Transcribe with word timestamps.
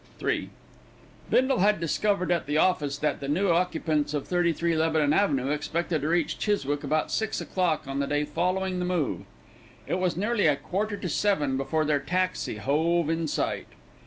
III 0.19 0.49
Bindle 1.29 1.59
had 1.59 1.79
discovered 1.79 2.31
at 2.31 2.47
the 2.47 2.57
office 2.57 2.97
that 2.97 3.19
the 3.19 3.27
new 3.27 3.51
occupants 3.51 4.15
of 4.15 4.27
33 4.27 4.75
Lebanon 4.75 5.13
Avenue 5.13 5.51
expected 5.51 6.01
to 6.01 6.07
reach 6.07 6.39
Chiswick 6.39 6.83
about 6.83 7.11
six 7.11 7.39
o'clock 7.39 7.87
on 7.87 7.99
the 7.99 8.07
day 8.07 8.25
following 8.25 8.79
the 8.79 8.85
move. 8.85 9.25
It 9.85 9.99
was 9.99 10.17
nearly 10.17 10.47
a 10.47 10.55
quarter 10.55 10.97
to 10.97 11.07
seven 11.07 11.55
before 11.55 11.85
their 11.85 11.99
taxi 11.99 12.55
hove 12.57 13.11
in 13.11 13.27
sight. 13.27 13.67